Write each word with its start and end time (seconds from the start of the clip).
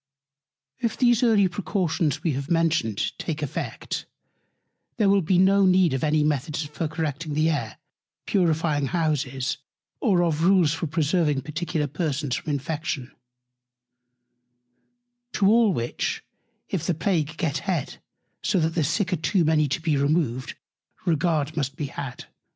If 0.79 0.97
these 0.97 1.21
early 1.21 1.47
Precautions, 1.47 2.23
we 2.23 2.31
have 2.31 2.49
mentioned, 2.49 3.15
take 3.19 3.43
Effect, 3.43 4.07
there 4.97 5.07
will 5.09 5.21
be 5.21 5.37
no 5.37 5.63
need 5.63 5.93
of 5.93 6.03
any 6.03 6.23
Methods 6.23 6.65
for 6.65 6.87
Correcting 6.87 7.35
the 7.35 7.51
Air, 7.51 7.77
Purifying 8.25 8.87
Houses, 8.87 9.59
or 9.99 10.23
of 10.23 10.43
Rules 10.43 10.73
for 10.73 10.87
preserving 10.87 11.41
particular 11.41 11.85
Persons 11.85 12.35
from 12.35 12.49
Infection: 12.51 13.11
To 15.33 15.45
all 15.45 15.71
which, 15.71 16.23
if 16.67 16.83
the 16.87 16.95
Plague 16.95 17.37
get 17.37 17.59
head, 17.69 18.01
so 18.41 18.59
that 18.59 18.73
the 18.73 18.83
Sick 18.83 19.13
are 19.13 19.17
too 19.17 19.45
many 19.45 19.67
to 19.67 19.79
be 19.79 19.97
removed, 19.97 20.55
Regard 21.05 21.55
must 21.55 21.75
be 21.75 21.85
had. 21.85 22.25